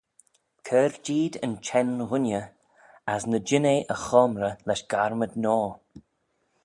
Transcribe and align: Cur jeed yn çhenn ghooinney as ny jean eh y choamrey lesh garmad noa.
Cur 0.67 0.91
jeed 1.05 1.33
yn 1.45 1.53
çhenn 1.65 1.93
ghooinney 2.09 2.47
as 3.13 3.23
ny 3.29 3.39
jean 3.47 3.65
eh 3.73 3.81
y 3.93 3.95
choamrey 4.03 4.55
lesh 4.67 4.85
garmad 4.91 5.33
noa. 5.43 5.69